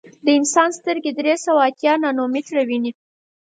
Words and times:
د 0.25 0.27
انسان 0.39 0.69
سترګې 0.79 1.11
درې 1.19 1.33
سوه 1.45 1.61
اتیا 1.69 1.93
نانومیټره 2.03 2.63
ویني. 2.67 2.91